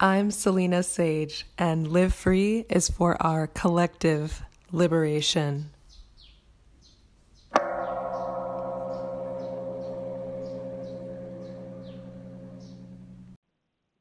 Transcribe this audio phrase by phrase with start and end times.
[0.00, 5.70] I'm Selena Sage, and Live Free is for our collective liberation.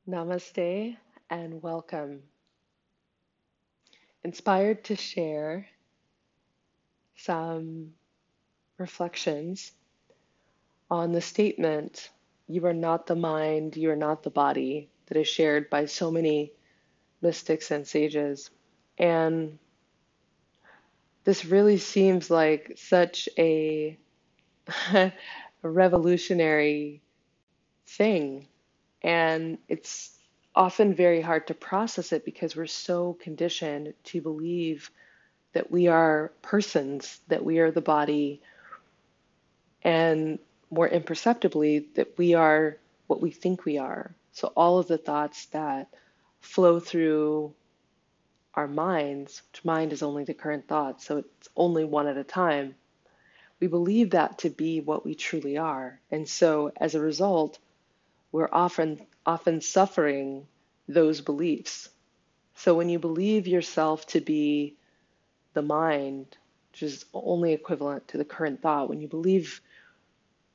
[0.07, 0.97] Namaste
[1.31, 2.21] and welcome.
[4.23, 5.65] Inspired to share
[7.15, 7.93] some
[8.77, 9.71] reflections
[10.91, 12.11] on the statement,
[12.47, 16.11] You are not the mind, you are not the body that is shared by so
[16.11, 16.53] many
[17.21, 18.49] mystics and sages.
[18.97, 19.57] And
[21.23, 23.97] this really seems like such a,
[25.63, 27.01] revolutionary
[27.85, 28.47] thing.
[29.01, 30.17] And it's
[30.55, 34.89] often very hard to process it because we're so conditioned to believe
[35.53, 38.41] that we are persons, that we are the body,
[39.83, 40.39] and
[40.69, 44.13] more imperceptibly, that we are what we think we are.
[44.37, 45.89] So all of the thoughts that
[46.41, 47.55] flow through
[48.53, 52.23] our minds, which mind is only the current thought, so it's only one at a
[52.23, 52.75] time,
[53.59, 55.99] we believe that to be what we truly are.
[56.11, 57.57] And so as a result,
[58.31, 60.45] we're often often suffering
[60.87, 61.89] those beliefs.
[62.53, 64.75] So when you believe yourself to be
[65.55, 66.37] the mind,
[66.71, 69.61] which is only equivalent to the current thought, when you believe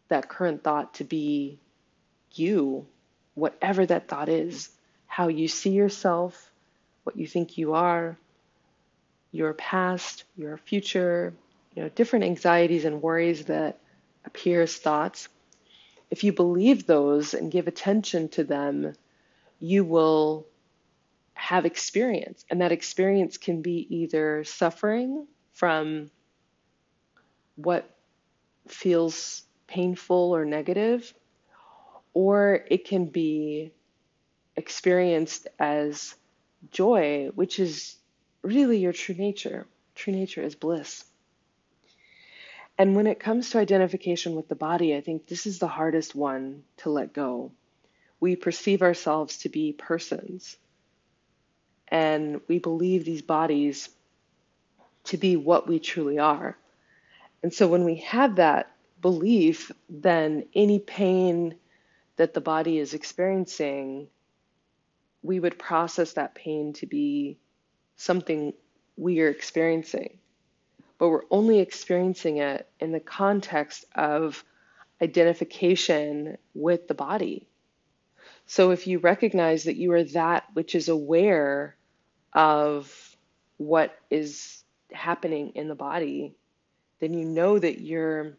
[0.07, 1.59] that current thought to be
[2.31, 2.87] you,
[3.35, 4.71] whatever that thought is,
[5.07, 6.51] how you see yourself,
[7.05, 8.17] what you think you are,
[9.31, 11.33] your past, your future,
[11.75, 13.79] you know, different anxieties and worries that
[14.25, 15.29] appear as thoughts.
[16.11, 18.93] If you believe those and give attention to them,
[19.59, 20.47] you will
[21.35, 22.45] have experience.
[22.51, 26.11] And that experience can be either suffering from
[27.57, 27.89] what
[28.69, 31.13] feels painful or negative,
[32.15, 33.73] or it can be
[34.57, 36.15] experienced as
[36.71, 37.97] joy, which is
[38.43, 39.67] really your true nature.
[39.95, 41.05] True nature is bliss.
[42.79, 46.15] And when it comes to identification with the body, I think this is the hardest
[46.15, 47.53] one to let go.
[48.19, 50.57] We perceive ourselves to be persons,
[51.89, 53.89] and we believe these bodies
[55.05, 56.57] to be what we truly are.
[57.43, 58.71] And so when we have that
[59.01, 61.57] belief, then any pain
[62.17, 64.09] that the body is experiencing,
[65.23, 67.39] we would process that pain to be
[67.97, 68.53] something
[68.97, 70.19] we are experiencing.
[70.99, 74.45] But we're only experiencing it in the context of
[75.01, 77.49] identification with the body.
[78.47, 81.77] So if you recognize that you are that which is aware
[82.33, 83.17] of
[83.57, 84.63] what is
[84.93, 86.35] happening in the body,
[87.01, 88.37] then you know that you're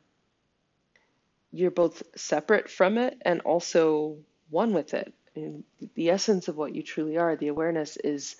[1.53, 4.18] you're both separate from it and also
[4.50, 5.14] one with it.
[5.36, 5.64] And
[5.96, 8.36] the essence of what you truly are, the awareness is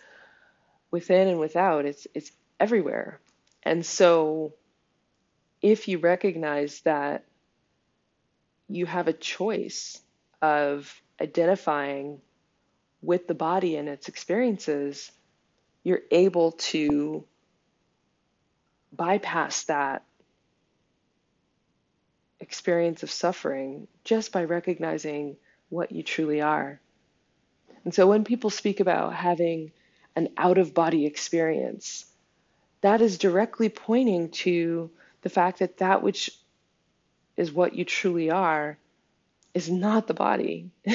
[0.92, 1.86] within and without.
[1.86, 3.20] It's it's everywhere.
[3.62, 4.54] And so
[5.62, 7.24] if you recognize that
[8.68, 10.02] you have a choice
[10.42, 12.20] of identifying
[13.02, 15.12] with the body and its experiences,
[15.84, 17.26] you're able to
[18.92, 20.04] bypass that
[22.44, 25.38] experience of suffering just by recognizing
[25.70, 26.80] what you truly are.
[27.84, 29.72] And so when people speak about having
[30.16, 32.06] an out of body experience,
[32.82, 36.30] that is directly pointing to the fact that that which
[37.36, 38.78] is what you truly are
[39.54, 40.70] is not the body.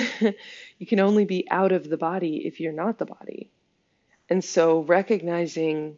[0.78, 3.50] you can only be out of the body if you're not the body.
[4.28, 5.96] And so recognizing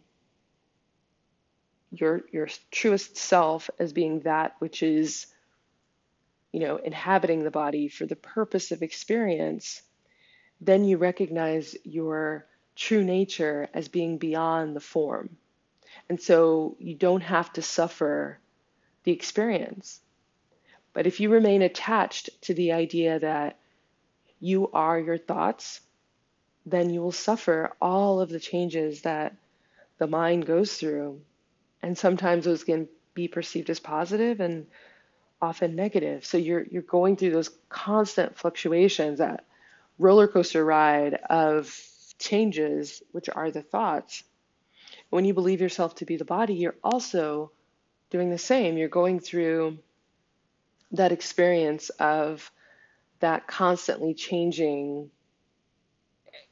[1.90, 5.26] your your truest self as being that which is
[6.52, 9.82] you know, inhabiting the body for the purpose of experience,
[10.60, 12.46] then you recognize your
[12.76, 15.36] true nature as being beyond the form.
[16.08, 18.38] And so you don't have to suffer
[19.04, 20.00] the experience.
[20.92, 23.58] But if you remain attached to the idea that
[24.40, 25.80] you are your thoughts,
[26.66, 29.36] then you will suffer all of the changes that
[29.98, 31.20] the mind goes through.
[31.82, 34.66] And sometimes those can be perceived as positive, and
[35.42, 36.24] often negative.
[36.24, 39.44] So you're you're going through those constant fluctuations, that
[39.98, 41.74] roller coaster ride of
[42.18, 44.22] changes, which are the thoughts.
[45.10, 47.50] When you believe yourself to be the body, you're also
[48.10, 48.76] doing the same.
[48.76, 49.78] You're going through
[50.92, 52.50] that experience of
[53.20, 55.10] that constantly changing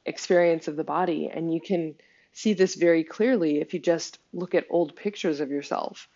[0.05, 1.29] experience of the body.
[1.33, 1.95] And you can
[2.31, 6.07] see this very clearly if you just look at old pictures of yourself.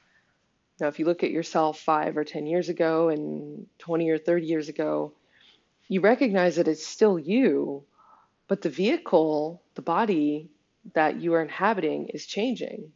[0.84, 4.46] Now, if you look at yourself five or 10 years ago and 20 or 30
[4.46, 5.14] years ago,
[5.88, 7.86] you recognize that it's still you,
[8.50, 10.50] But the vehicle, the body
[10.94, 12.92] that you are inhabiting is changing.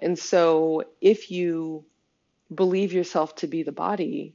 [0.00, 1.84] And so if you
[2.52, 4.34] believe yourself to be the body,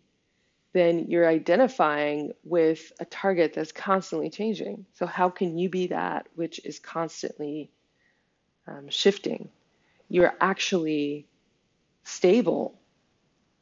[0.72, 4.86] then you're identifying with a target that's constantly changing.
[4.94, 7.72] So, how can you be that which is constantly
[8.68, 9.50] um, shifting?
[10.08, 11.26] You're actually
[12.10, 12.80] stable.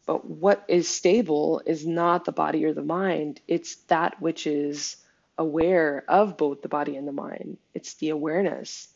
[0.06, 4.98] But what is stable is not the body or the mind, it's that which is
[5.38, 7.58] aware of both the body and the mind.
[7.74, 8.88] It's the awareness,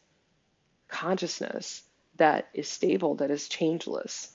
[0.87, 1.83] consciousness
[2.17, 4.31] that is stable, that is changeless.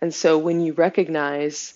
[0.00, 1.74] And so when you recognize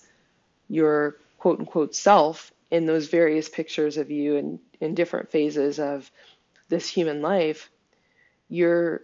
[0.67, 6.09] your quote unquote self in those various pictures of you in, in different phases of
[6.69, 7.69] this human life,
[8.47, 9.01] you're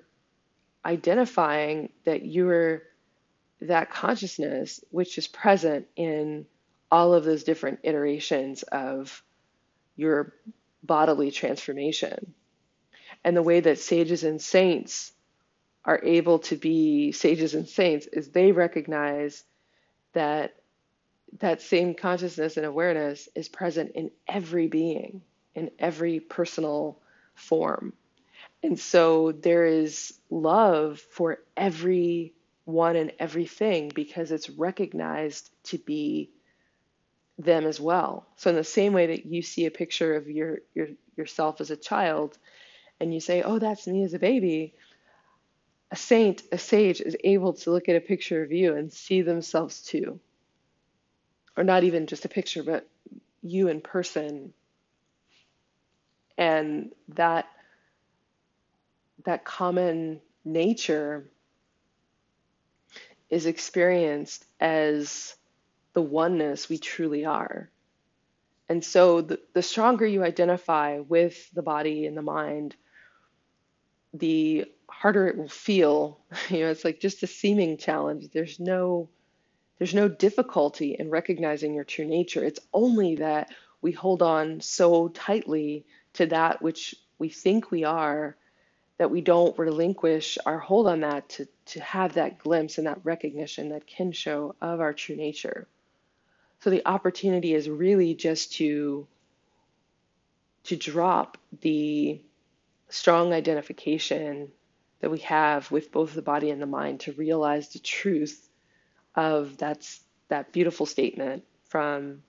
[0.86, 2.84] identifying that you're
[3.62, 6.46] that consciousness which is present in
[6.92, 9.24] all of those different iterations of
[9.96, 10.34] your
[10.84, 12.34] bodily transformation.
[13.24, 15.12] And the way that sages and saints
[15.84, 19.44] are able to be sages and saints is they recognize
[20.14, 20.56] that
[21.40, 25.22] that same consciousness and awareness is present in every being,
[25.56, 27.00] in every personal
[27.36, 27.94] form.
[28.64, 32.34] And so there is love for every
[32.68, 36.32] one and everything because it's recognized to be
[37.40, 38.28] them as well.
[38.36, 41.72] So in the same way that you see a picture of your, your yourself as
[41.72, 42.38] a child
[43.00, 44.76] and you say, "Oh, that's me as a baby,"
[45.92, 49.22] a saint, a sage is able to look at a picture of you and see
[49.22, 50.20] themselves too
[51.58, 52.88] or not even just a picture, but
[53.42, 54.54] you in person.
[56.38, 57.48] And that
[59.26, 61.26] that common nature
[63.30, 65.36] is experienced as
[65.94, 67.70] the oneness we truly are.
[68.70, 72.76] And so the, the stronger you identify with the body and the mind,
[74.14, 76.20] the harder it will feel.
[76.50, 78.30] You know, it's like just a seeming challenge.
[78.32, 79.10] There's no
[79.78, 82.44] there's no difficulty in recognizing your true nature.
[82.44, 83.52] It's only that
[83.82, 88.36] we hold on so tightly to that which we think we are
[88.98, 93.00] that we don't relinquish our hold on that to, to have that glimpse and that
[93.04, 95.68] recognition, that kensho of our true nature.
[96.62, 99.08] So the opportunity is really just to
[100.64, 102.22] to drop the
[102.90, 104.52] strong identification
[105.00, 108.50] that we have with both the body and the mind to realize the truth
[109.16, 112.24] of that's that beautiful statement from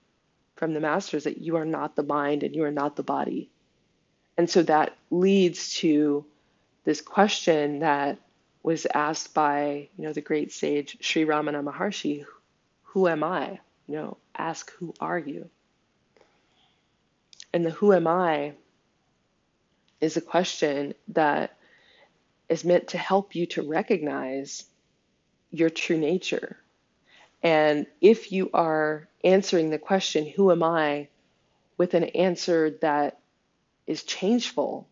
[0.55, 3.49] from the masters that you are not the mind and you are not the body.
[4.37, 6.25] And so that leads to
[6.89, 8.17] this question that
[8.63, 12.25] was asked by, you know, the great sage Sri Ramana Maharshi,
[12.81, 13.59] who am I?
[13.85, 15.51] You know, ask who are you?
[17.53, 18.53] And the who am I
[20.01, 21.55] is a question that
[22.49, 24.65] is meant to help you to recognize
[25.51, 26.57] your true nature,
[27.43, 31.09] and if you are answering the question, Who am I?
[31.77, 33.19] with an answer that
[33.85, 34.87] is changeful,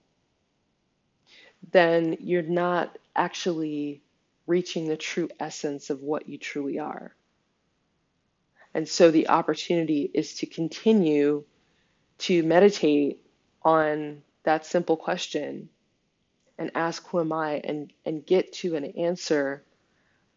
[1.72, 4.02] then you're not actually
[4.46, 7.14] reaching the true essence of what you truly are.
[8.74, 11.44] And so the opportunity is to continue
[12.19, 13.26] to meditate
[13.64, 15.69] on that simple question
[16.57, 17.62] and ask, Who am I?
[17.64, 19.64] and, and get to an answer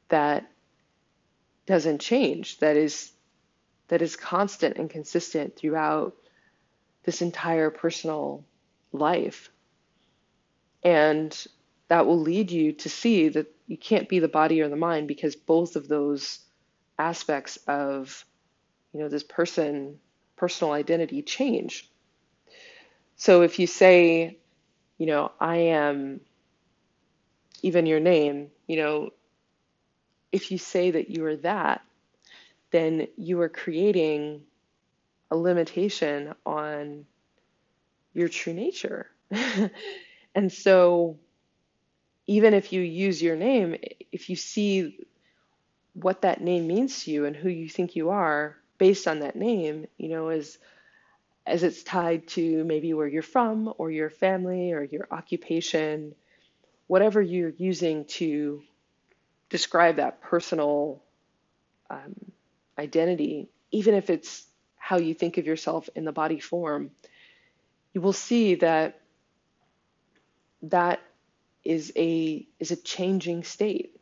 [0.08, 0.50] that
[1.66, 3.12] doesn't change, that is
[3.88, 6.14] that is constant and consistent throughout
[7.04, 8.44] this entire personal
[8.92, 9.50] life.
[10.82, 11.36] And
[11.88, 15.08] that will lead you to see that you can't be the body or the mind
[15.08, 16.40] because both of those
[16.98, 18.24] aspects of
[18.92, 19.98] you know this person
[20.36, 21.90] personal identity change.
[23.16, 24.38] So if you say,
[24.96, 26.20] you know, I am
[27.62, 29.10] even your name, you know,
[30.32, 31.82] if you say that you are that,
[32.70, 34.42] then you are creating
[35.30, 37.04] a limitation on
[38.14, 39.06] your true nature.
[40.34, 41.18] and so,
[42.26, 43.76] even if you use your name,
[44.12, 44.98] if you see
[45.94, 49.36] what that name means to you and who you think you are based on that
[49.36, 50.58] name, you know, as
[51.46, 56.14] as it's tied to maybe where you're from or your family or your occupation,
[56.86, 58.62] whatever you're using to
[59.48, 61.02] describe that personal
[61.88, 62.14] um,
[62.78, 64.46] identity, even if it's
[64.76, 66.90] how you think of yourself in the body form,
[67.92, 68.99] you will see that
[70.62, 71.00] that
[71.64, 73.96] is a is a changing state.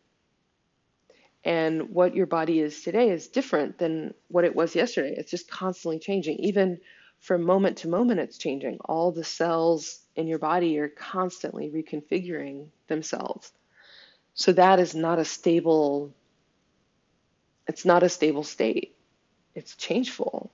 [1.45, 5.15] And what your body is today is different than what it was yesterday.
[5.17, 6.39] It's just constantly changing.
[6.39, 6.79] Even
[7.21, 8.79] from moment to moment, it's changing.
[8.85, 13.53] All the cells in your body are constantly reconfiguring themselves.
[14.35, 16.15] So that is not a stable
[17.69, 18.97] it's not a stable state.
[19.55, 20.51] It's changeful.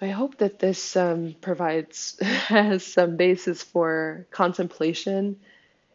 [0.00, 5.40] I hope that this um, provides has some basis for contemplation.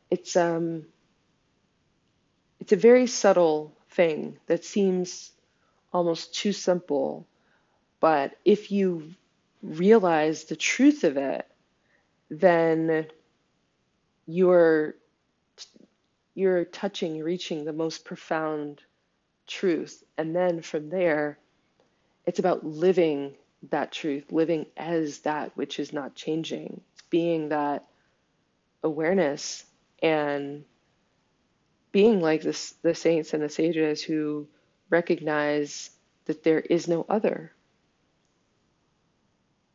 [0.10, 0.88] It's um,
[2.60, 5.32] it's a very subtle thing that seems
[5.94, 7.28] almost too simple,
[8.00, 9.14] but if you
[9.62, 11.46] realize the truth of it,
[12.30, 13.06] then
[14.26, 14.96] you're
[16.34, 18.82] you're touching, reaching the most profound
[19.46, 21.38] truth, and then from there,
[22.26, 23.36] it's about living
[23.70, 27.86] that truth, living as that which is not changing, being that
[28.84, 29.64] awareness
[30.02, 30.66] and
[31.92, 34.48] being like this, the saints and the sages who
[34.90, 35.92] recognize
[36.26, 37.52] that there is no other,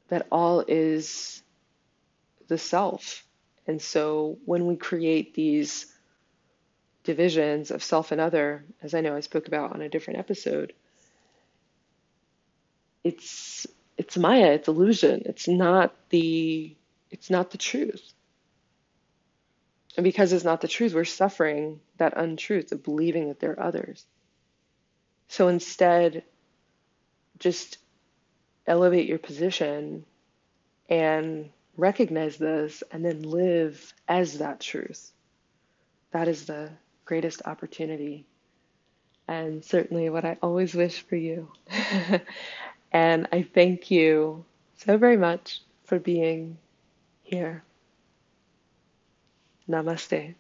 [0.09, 1.43] that all is
[2.49, 3.25] the self.
[3.67, 5.93] And so when we create these
[7.05, 10.73] divisions of self and other, as I know I spoke about on a different episode,
[13.07, 15.23] it's it's Maya, it's illusion.
[15.27, 16.77] It's not the
[17.11, 18.13] it's not the truth.
[19.97, 23.63] And because it's not the truth, we're suffering that untruth of believing that there are
[23.63, 24.05] others.
[25.29, 26.25] So instead,
[27.39, 27.79] just
[28.67, 30.05] elevate your position
[30.89, 35.13] and recognize this and then live as that truth.
[36.11, 36.71] That is the
[37.05, 38.27] greatest opportunity.
[39.29, 41.51] And certainly what I always wish for you.
[42.93, 44.45] And I thank you
[44.77, 46.59] so very much for being
[47.23, 47.65] here.
[49.69, 50.35] Namaste.